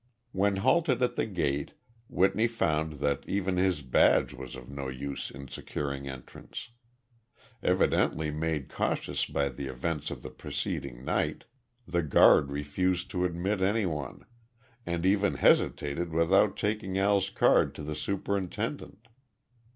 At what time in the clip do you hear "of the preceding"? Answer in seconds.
10.09-11.05